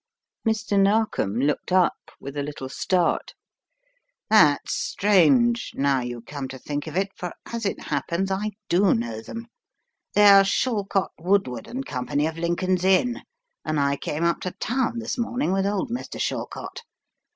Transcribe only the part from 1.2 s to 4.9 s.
looked up with a little start. "That's